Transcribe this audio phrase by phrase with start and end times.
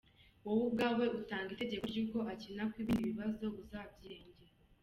[0.43, 4.53] Wowe ubwawe utanga itegeko ry’uko akina ko ibindi bibazo uzabyirengera!!